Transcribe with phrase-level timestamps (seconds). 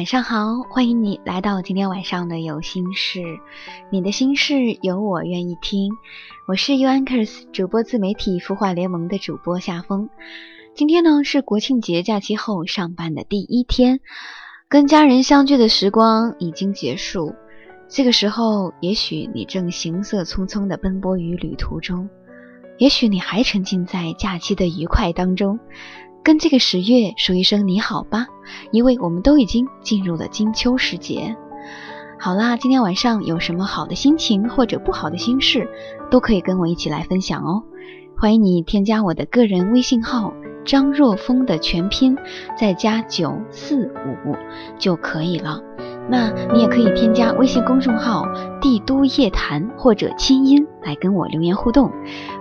[0.00, 3.20] 晚上好，欢迎你来到今天晚上的有心事，
[3.90, 5.92] 你的心事有我愿意听。
[6.48, 10.08] 我是 U Anchors 主播自媒体孵化联盟的主播夏风。
[10.74, 14.00] 今天呢是国庆节假期后上班的第一天，
[14.70, 17.34] 跟家人相聚的时光已经结束。
[17.86, 22.08] 这个时候，也许你正行色匆匆地奔波于旅途中，
[22.78, 25.60] 也许你还沉浸在假期的愉快当中。
[26.22, 28.26] 跟这个十月说一声你好吧，
[28.72, 31.34] 因为我们都已经进入了金秋时节。
[32.18, 35.66] 好啦，今天晚上有什么好的心情或者不好的心事，
[36.10, 37.62] 都可以跟我一起来分享哦。
[38.18, 42.18] 欢迎你添加我的个人微信号张若风的全拼，
[42.58, 43.86] 再加九四
[44.26, 44.36] 五
[44.78, 45.62] 就可以了。
[46.10, 48.26] 那你也可以添加微信公众号
[48.60, 51.90] 帝都夜谈或者清音来跟我留言互动。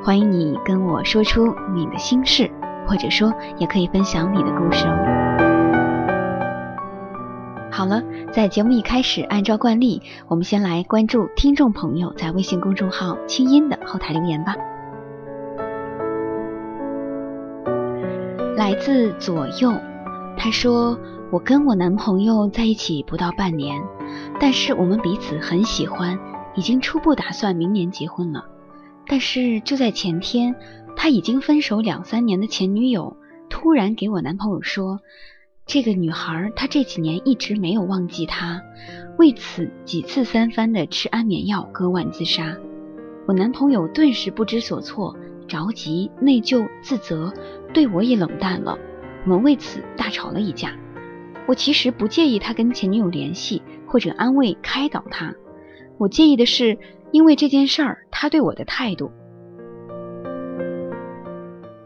[0.04, 2.52] 欢迎你跟我说出你的心事。
[2.90, 4.98] 或者说，也可以分享你的故事哦。
[7.72, 8.02] 好了，
[8.34, 14.56] 在节目一开始，按照惯例，我们先来关注听众朋友在微信公众号“清音”的后台留言吧。
[18.58, 19.72] 来自左右，
[20.36, 20.98] 他说
[21.32, 23.80] ：“我跟我男朋友在一起不到半年，
[24.40, 26.18] 但是我们彼此很喜欢，
[26.56, 28.46] 已经初步打算明年结婚了。
[29.06, 30.56] 但是就在前天。”
[31.02, 33.16] 他已经分手两三年的前女友
[33.50, 35.00] 突然给我男朋友说，
[35.66, 38.62] 这个女孩她这几年一直没有忘记他，
[39.18, 42.58] 为此几次三番的吃安眠药割腕自杀。
[43.26, 45.16] 我男朋友顿时不知所措，
[45.48, 47.34] 着急、内疚、自责，
[47.74, 48.78] 对我也冷淡了。
[49.24, 50.76] 我们为此大吵了一架。
[51.48, 55.34] 我其实不介意他跟前女友联系或者安慰开导他，
[55.98, 56.78] 我介意的是
[57.14, 59.14] 因为这件事儿他对我的态度。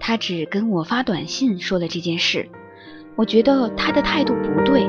[0.05, 2.49] 他只跟我发短信说了这件事，
[3.15, 4.85] 我觉得他的态度不对，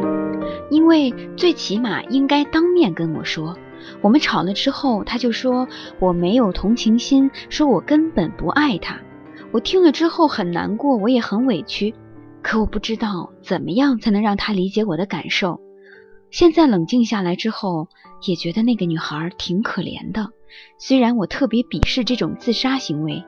[0.70, 3.56] 因为最起码应该当面跟我说。
[4.00, 5.68] 我们吵了之后，他就说
[6.00, 8.98] 我没有同情心，说我根本不爱他。
[9.52, 11.94] 我听了之后很难过，我也很委屈，
[12.42, 15.60] 可我不知道怎么样才能让他理解我的感受。
[16.32, 17.86] 现在冷静下来之后，
[18.26, 20.30] 也觉得那个女孩挺可怜的，
[20.76, 23.22] 虽然我特别鄙视这种自杀行为。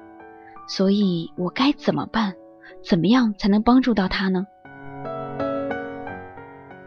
[0.66, 2.34] 所以我该怎么办？
[2.82, 4.47] 怎么样才能帮助到他呢？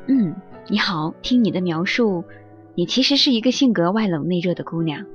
[0.08, 0.36] 嗯，
[0.70, 2.24] 你好，听你的描述，
[2.76, 5.06] 你其实是一个性格外冷内热的姑娘。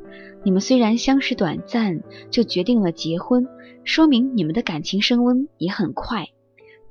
[0.42, 3.46] 你们虽然相识短暂，就决定了结婚，
[3.84, 6.28] 说明你们的感情升温也很快，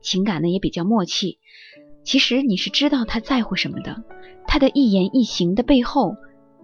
[0.02, 1.38] 情感呢也比较默契。
[2.04, 4.04] 其实你是知道他在乎什么的，
[4.48, 6.16] 他的一言一行的背后，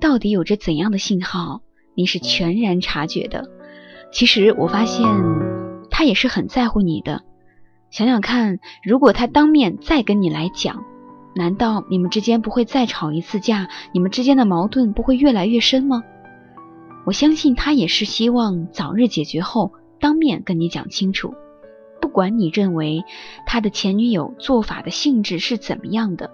[0.01, 1.61] 到底有着怎样的信号，
[1.95, 3.47] 你是全然察觉的。
[4.11, 5.05] 其实我发现
[5.89, 7.23] 他也是很在乎你的。
[7.91, 10.83] 想想看，如果他当面再跟你来讲，
[11.35, 13.69] 难道你们之间不会再吵一次架？
[13.93, 16.03] 你们之间的矛盾不会越来越深吗？
[17.05, 21.33] 我相信他也是希望早日解决后当面跟你讲清楚。
[22.01, 23.03] 不管你认为
[23.45, 26.31] 他的前女友做法的性质是怎么样的，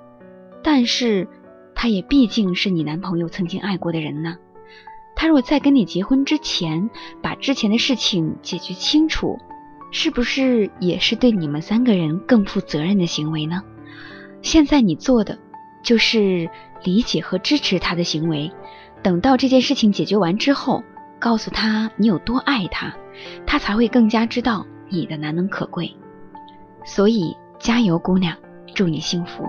[0.64, 1.28] 但是
[1.74, 4.38] 他也毕竟是你男朋友曾经爱过的人呢。
[5.26, 9.40] 他若在跟你结婚之前把之前的事情解决清楚，
[9.90, 13.64] 是不是也是对你们三个人更负责任的行为呢？
[14.44, 15.40] 现在你做的
[15.82, 16.48] 就是
[16.84, 18.52] 理解和支持他的行为，
[19.02, 20.84] 等到这件事情解决完之后，
[21.18, 22.94] 告诉他你有多爱他，
[23.48, 25.92] 他才会更加知道你的难能可贵。
[26.84, 28.38] 所以加油，姑娘，
[28.76, 29.44] 祝你幸福。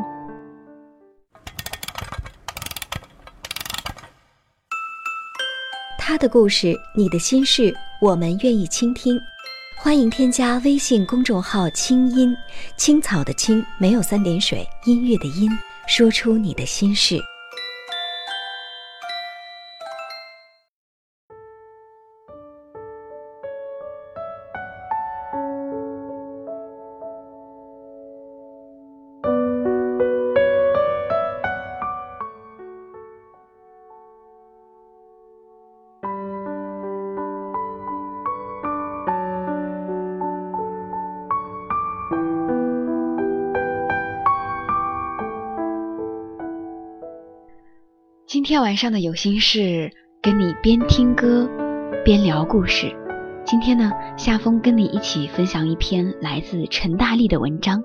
[6.17, 9.21] 他的故事，你的心事，我们愿意倾听。
[9.77, 12.35] 欢迎添加微信公众号“清音
[12.75, 15.51] 青草”的青没有三点水，音乐的音，
[15.87, 17.21] 说出你的心事。
[48.47, 49.91] 天晚上的有心事
[50.23, 51.51] 跟你边听歌
[52.05, 52.95] 边聊故事。
[53.45, 57.83] 今天呢，夏风跟你一起分享一篇来自陈大力的文章。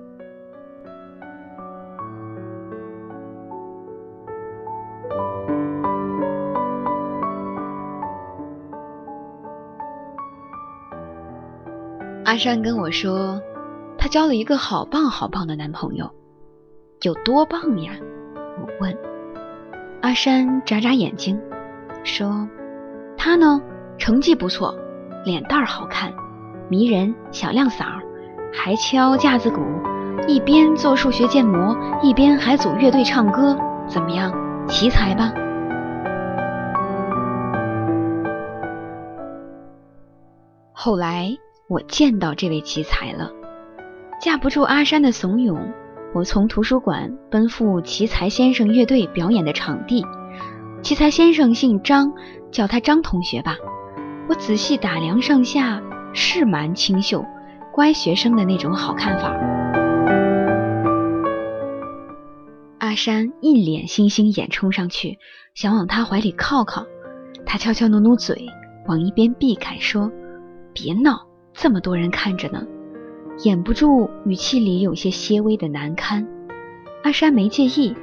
[12.24, 13.42] 阿山跟我说，
[13.98, 16.08] 她交了一个好棒好棒的男朋友，
[17.00, 17.94] 有多棒呀？
[18.60, 19.11] 我问。
[20.02, 21.40] 阿山眨眨眼睛，
[22.04, 22.48] 说
[23.16, 23.62] ：“他呢，
[23.98, 24.74] 成绩不错，
[25.24, 26.12] 脸蛋儿好看，
[26.68, 28.00] 迷人，小亮嗓，
[28.52, 29.60] 还敲架子鼓，
[30.26, 33.56] 一边做数学建模，一边还组乐队唱歌，
[33.86, 34.32] 怎么样？
[34.66, 35.32] 奇才吧？”
[40.72, 41.36] 后来。
[41.68, 43.30] 我见到这位奇才了，
[44.20, 45.56] 架不住阿山的怂恿，
[46.14, 50.04] 我从图书馆奔赴奇才先生乐队表演的场地。
[50.82, 52.12] 奇才先生姓张，
[52.50, 53.56] 叫他张同学吧。
[54.28, 55.80] 我仔细打量上下，
[56.12, 57.24] 是蛮清秀，
[57.72, 59.34] 乖学生的那种好看法。
[62.78, 65.18] 阿山一脸星星眼冲上去，
[65.54, 66.84] 想往他怀里靠靠，
[67.46, 68.46] 他悄悄努努嘴，
[68.86, 70.10] 往一边避开，说
[70.74, 72.66] ：“别闹。”这么多人看着呢，
[73.38, 76.26] 掩不住语气里有些些微的难堪。
[77.02, 77.96] 阿山没介意，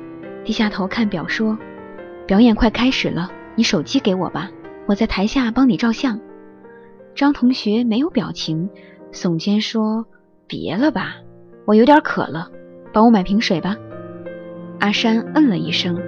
[0.43, 1.57] 低下头看表说
[2.27, 4.49] ：“表演快开始了，你手机给我吧，
[4.87, 6.19] 我在台下帮你照相。”
[7.15, 8.69] 张同学没有表情，
[9.13, 10.05] 耸肩说
[10.47, 11.15] ：“别了吧，
[11.65, 12.49] 我有点渴了，
[12.91, 13.77] 帮我买瓶水吧。”
[14.79, 16.01] 阿山嗯了一声，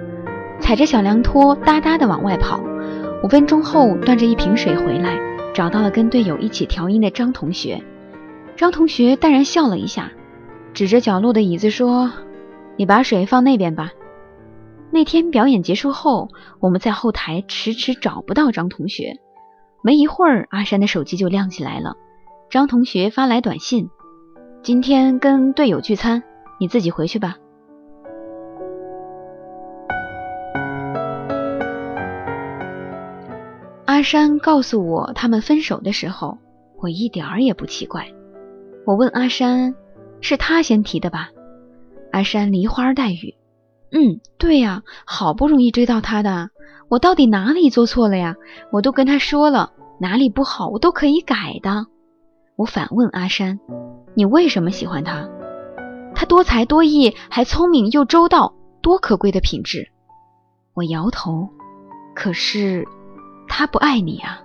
[0.60, 2.60] 踩着小凉拖哒哒的往外跑。
[3.22, 5.18] 五分钟后，端着一瓶水回来。
[5.54, 7.82] 找到了跟队友一起调音的张同学，
[8.62, 10.12] 张同学淡然笑了一下，
[10.72, 12.12] 指着角落的椅子说
[12.78, 13.90] ：“你把水放那边吧。”
[14.92, 16.28] 那天表演结束后，
[16.60, 19.16] 我们在后台迟迟找不到张同学。
[19.82, 21.96] 没一会儿，阿山的手机就亮起来了，
[22.50, 23.88] 张同学发来短信
[24.62, 26.22] ：“今天跟队友聚餐，
[26.60, 27.38] 你自己回去吧。”
[33.86, 36.38] 阿山告诉我他们分手的时候，
[36.78, 38.06] 我一点儿也不奇怪。
[38.84, 39.74] 我问阿山
[40.20, 41.30] ：“是他先提的吧？”
[42.12, 43.34] 阿山梨花带雨
[43.92, 46.50] ：“嗯，对呀，好不容易追到他的，
[46.88, 48.36] 我到底哪里做错了呀？
[48.70, 51.86] 我都跟他说了，哪里不好我都可以改的。”
[52.56, 53.60] 我反问阿山
[54.14, 55.28] ：“你为什么喜欢他？
[56.14, 59.90] 他多才多艺，还聪明又周到，多可贵的品质。”
[60.74, 61.48] 我摇头，
[62.14, 62.86] 可是。
[63.48, 64.40] 他不爱你啊！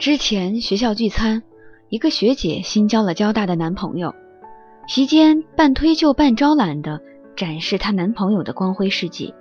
[0.00, 1.42] 之前学校聚餐，
[1.90, 4.14] 一个学姐新交了交大的男朋友，
[4.88, 7.02] 席间半推就半招揽的
[7.36, 9.34] 展示她男朋友的光辉事迹，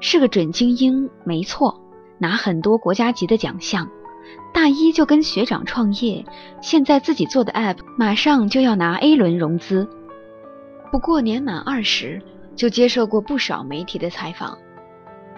[0.00, 1.80] 是个准精英，没错，
[2.18, 3.88] 拿很多国家级的奖项，
[4.52, 6.26] 大一就跟学长创业，
[6.60, 9.88] 现在自己做的 app 马上就要拿 A 轮融资，
[10.92, 12.22] 不过年满二十。
[12.54, 14.56] 就接受过不少媒体的采访，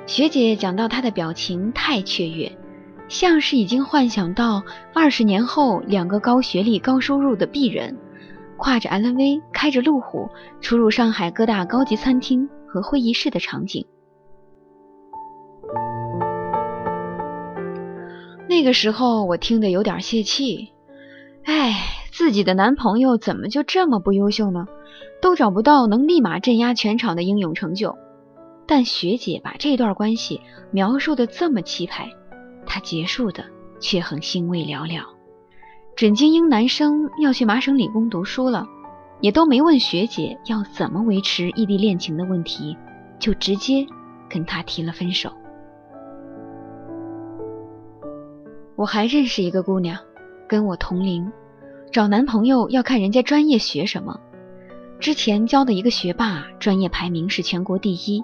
[0.06, 2.52] 学姐讲到她的表情太雀跃，
[3.08, 4.62] 像是已经幻想到
[4.94, 7.96] 二十年后两个高学历、高收入的鄙人，
[8.58, 10.28] 挎着 LV，开着路虎，
[10.60, 13.86] 出入上海各大高级餐厅和会议室的场景。
[18.48, 20.72] 那个时候我听得有点泄气，
[21.44, 21.74] 哎，
[22.12, 24.66] 自己的男朋友怎么就这么不优秀呢？
[25.20, 27.96] 都找不到能立马镇压全场的英勇成就，
[28.66, 32.10] 但学姐把这段关系描述的这么气派，
[32.68, 33.44] 他结束的
[33.80, 35.02] 却很欣慰寥寥。
[35.96, 38.68] 准精英男生要去麻省理工读书了，
[39.20, 42.76] 也都没问学姐要怎么维持异地恋情的问题，
[43.18, 43.84] 就直接
[44.28, 45.32] 跟他提了分手。
[48.76, 49.98] 我还认识一个姑娘，
[50.46, 51.32] 跟我同龄，
[51.90, 54.20] 找男朋友要看人家专业学什么。
[55.00, 58.22] 之前教的一个学霸，专业排名是全国第一，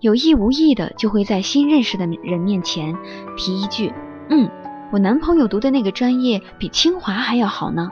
[0.00, 2.94] 有意无意的就会在新认识的人面前
[3.36, 3.92] 提一句
[4.28, 4.50] ：“嗯，
[4.92, 7.90] 我男朋友读的那个专业比清华还要好呢。”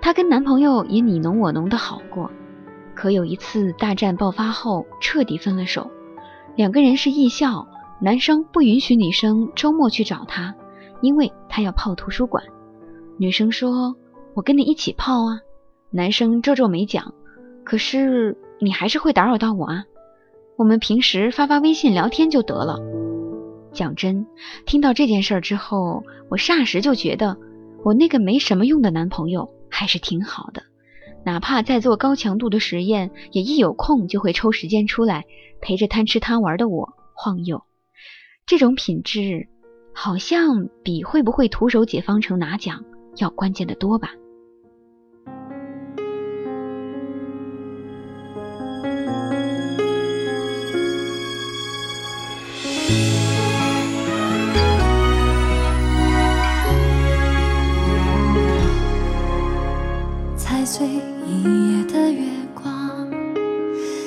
[0.00, 2.30] 她跟男朋友也你侬我侬的好过，
[2.94, 5.90] 可有一次大战爆发后彻底分了手。
[6.56, 7.68] 两个人是艺校，
[8.00, 10.54] 男生不允许女生周末去找他，
[11.02, 12.42] 因为他要泡图书馆。
[13.18, 13.96] 女生说
[14.34, 15.40] ：“我跟你一起泡啊。”
[15.90, 17.12] 男生皱皱眉讲。
[17.64, 19.84] 可是你还是会打扰到我啊！
[20.58, 22.80] 我们平时发发微信聊天就得了。
[23.72, 24.26] 讲真，
[24.66, 27.38] 听到这件事之后，我霎时就觉得
[27.84, 30.64] 我那个没什么用的男朋友还是挺好的。
[31.24, 35.26] 哪怕在做高强度的实验，也一有空就会抽时间出来
[35.60, 37.62] 陪着贪吃贪玩的我晃悠。
[38.44, 39.46] 这种品质，
[39.94, 42.84] 好像比会不会徒手解方程拿奖
[43.18, 44.10] 要关键的多吧。
[60.78, 60.86] 对
[61.26, 61.42] 一
[61.72, 63.10] 夜的月光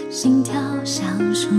[0.09, 0.53] 心跳
[0.85, 1.49] 像树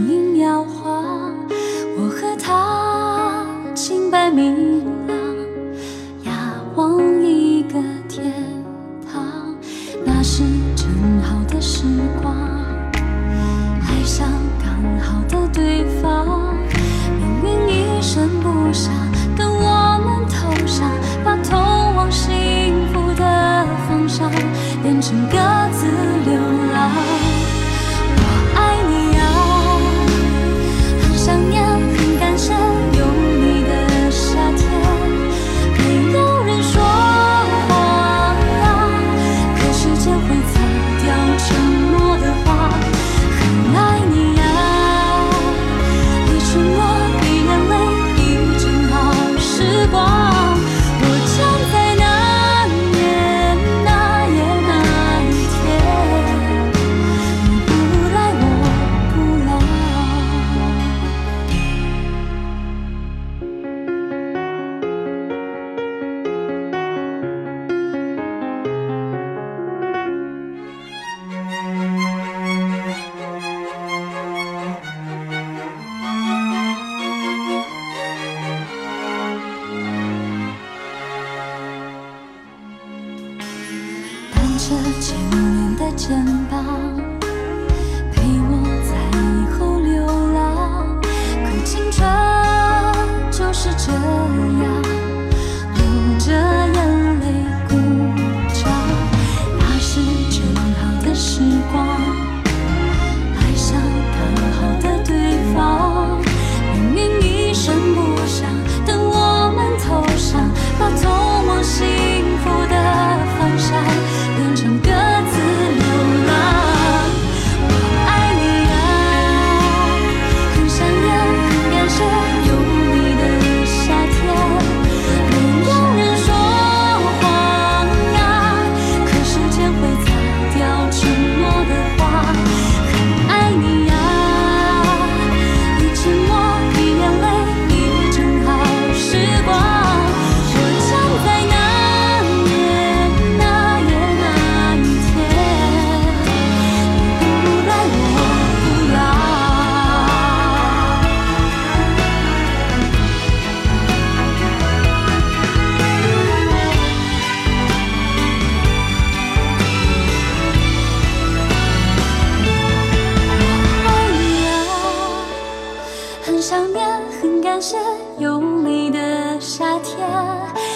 [166.25, 166.89] 很想念，
[167.21, 167.77] 很感谢
[168.19, 169.99] 有你的夏天，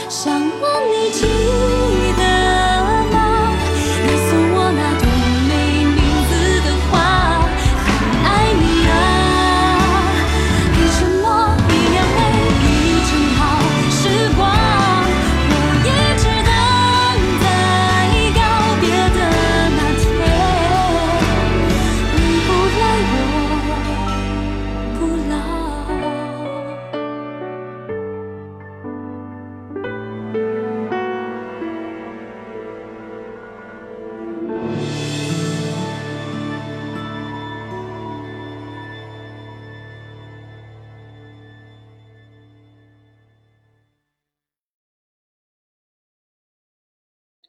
[0.08, 1.85] 想问你几。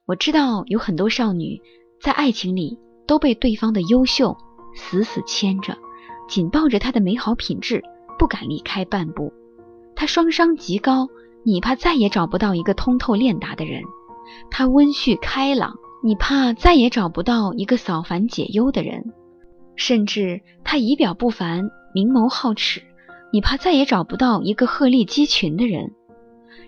[0.07, 1.61] 我知道有很多少女
[1.99, 4.37] 在爱情里都被对方的优秀
[4.73, 5.77] 死死牵着，
[6.29, 7.83] 紧抱着他的美好品质，
[8.17, 9.33] 不敢离开半步。
[9.97, 11.09] 他双商极高，
[11.43, 13.81] 你怕再也找不到一个通透练达的人；
[14.49, 19.01] 他温煦开朗，你怕再也找不到一个扫烦解忧的人；
[19.75, 22.81] 甚至他仪表不凡，明眸皓齿，
[23.33, 25.91] 你怕再也找不到一个鹤立鸡群的人。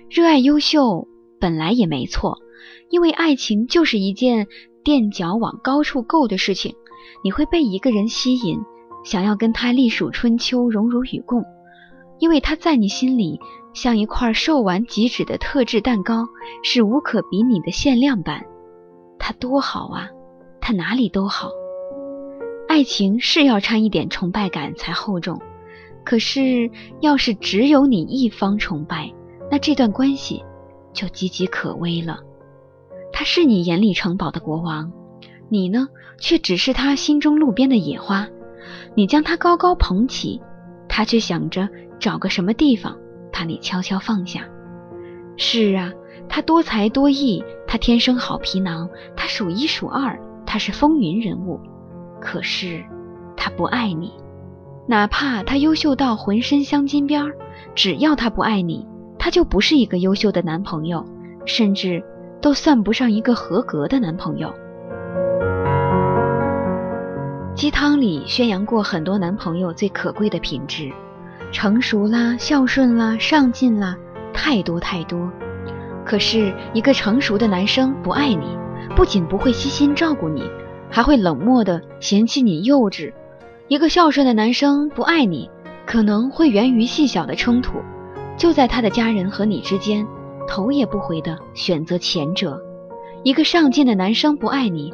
[0.10, 1.08] 热爱优秀
[1.39, 2.38] 本来也没错。
[2.89, 4.47] 因为爱情就是一件
[4.83, 6.75] 垫脚往高处够的事情，
[7.23, 8.59] 你会被一个人吸引，
[9.03, 11.43] 想要跟他历数春秋，荣辱与共。
[12.19, 13.39] 因为他在你心里
[13.73, 16.25] 像一块售完即止的特制蛋糕，
[16.63, 18.45] 是无可比拟的限量版。
[19.17, 20.09] 他多好啊！
[20.59, 21.49] 他哪里都好。
[22.67, 25.41] 爱情是要掺一点崇拜感才厚重，
[26.03, 29.11] 可是要是只有你一方崇拜，
[29.49, 30.43] 那这段关系
[30.93, 32.19] 就岌岌可危了。
[33.19, 34.93] 他是你眼里城堡的国王，
[35.49, 35.89] 你呢，
[36.21, 38.25] 却只是他心中路边的野花。
[38.95, 40.41] 你将他高高捧起，
[40.88, 41.67] 他却想着
[41.99, 42.97] 找个什么地方
[43.29, 44.47] 把你悄悄放下。
[45.35, 45.91] 是啊，
[46.29, 51.59] 他多才多艺，他天生好皮囊，他数一数二，他是风云人物。
[52.21, 52.81] 可是，
[53.35, 54.13] 他不爱你，
[54.88, 57.33] 哪怕他优秀到浑身镶金边儿，
[57.75, 61.05] 只要他不爱你，他就不是一个优秀的男朋友，
[61.43, 62.01] 甚至
[62.41, 64.53] 都算不上一个合格的男朋友。
[67.55, 70.91] 鸡汤里宣扬过很多男朋友最可贵的品质，
[71.51, 73.98] 成熟啦、孝顺啦、上进啦，
[74.34, 75.29] 太多太多。
[76.05, 78.58] 可是，一个成熟的男生不爱你，
[78.96, 80.43] 不仅不会悉心照顾你。
[80.91, 83.13] 还会冷漠的嫌弃你幼稚。
[83.67, 85.48] 一个孝顺的男生不爱你，
[85.86, 87.74] 可能会源于细小的冲突，
[88.36, 90.08] 就在他的家人和你之间，
[90.50, 92.60] 头也不回的选择前者。
[93.24, 94.94] 一个上进的男生不爱你，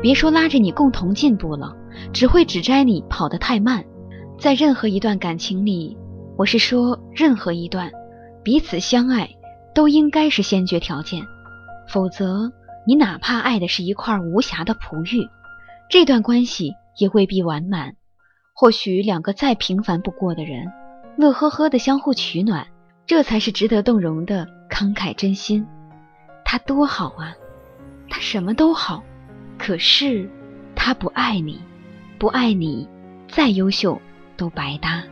[0.00, 1.76] 别说拉着你共同进步了，
[2.12, 3.84] 只会指摘你跑得太慢。
[4.38, 5.98] 在任何一段感情里，
[6.38, 7.90] 我是说任何一段，
[8.44, 9.28] 彼此相爱
[9.74, 11.22] 都应该是先决条件，
[11.88, 12.52] 否则。
[12.84, 15.30] 你哪怕爱的是一块无瑕的璞玉，
[15.88, 17.94] 这段关系也未必完满。
[18.56, 20.66] 或许两个再平凡不过的人，
[21.16, 22.66] 乐呵呵的相互取暖，
[23.06, 25.66] 这才是值得动容的慷慨真心。
[26.44, 27.34] 他多好啊，
[28.08, 29.02] 他什么都好，
[29.58, 30.28] 可是
[30.74, 31.60] 他不爱你，
[32.18, 32.88] 不爱你，
[33.28, 34.00] 再优秀
[34.36, 35.02] 都白搭。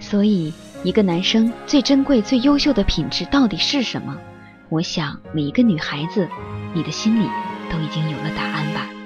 [0.00, 0.52] 所以，
[0.84, 4.16] 一个男生最珍贵、最优秀的品质到底是什么？
[4.68, 6.28] 我想，每一个女孩子。
[6.74, 7.26] 你的心里
[7.70, 8.97] 都已经有了答案吧。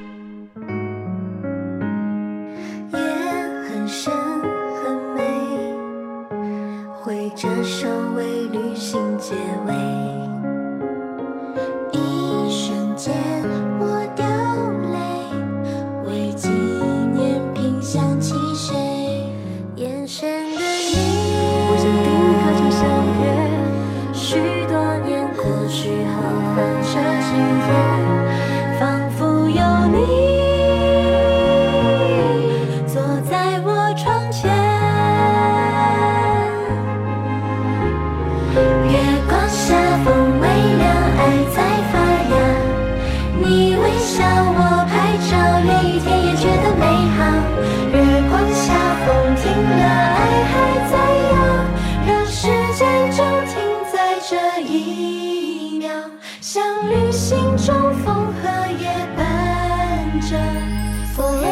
[60.30, 61.51] 关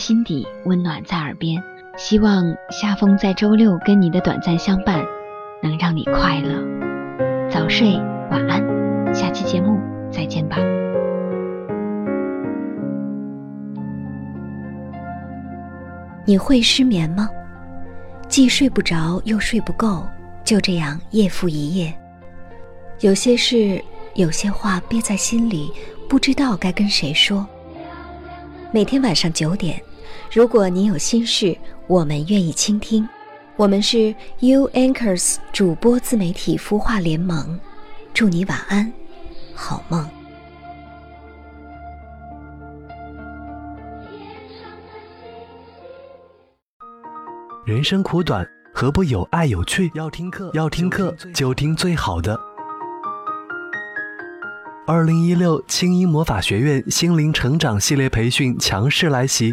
[0.00, 1.62] 心底，温暖在耳边。
[1.96, 5.04] 希望夏风在周六跟你的短暂相伴，
[5.62, 6.58] 能让你快乐。
[7.50, 7.96] 早睡
[8.30, 9.78] 晚安，下期节目
[10.10, 10.56] 再见吧。
[16.24, 17.28] 你会失眠吗？
[18.28, 20.06] 既睡不着又睡不够，
[20.44, 21.92] 就这样夜复一夜。
[23.00, 23.82] 有些事，
[24.14, 25.72] 有些话憋在心里，
[26.08, 27.46] 不知道该跟谁说。
[28.72, 29.82] 每天晚上九点，
[30.32, 33.06] 如果你有心事，我们愿意倾听。
[33.56, 37.58] 我们是 U Anchors 主播自媒体孵化联盟，
[38.14, 38.92] 祝你晚安，
[39.56, 40.08] 好梦。
[47.66, 49.90] 人生苦短，何不有爱有趣？
[49.94, 52.38] 要听课，要听课就听最好的。
[54.86, 59.52] 二零一六青音魔法学院心灵成长系列培训强势来袭。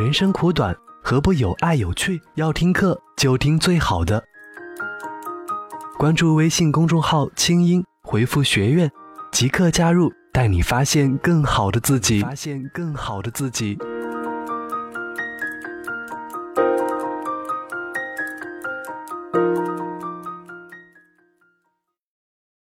[0.00, 2.18] 人生苦短，何不有爱有趣？
[2.36, 4.24] 要听课就听最好的。
[5.98, 8.90] 关注微信公众号“清音”，回复“学院”，
[9.30, 12.22] 即刻加入，带你发现更好的自己。
[12.22, 13.76] 发现更好的自己。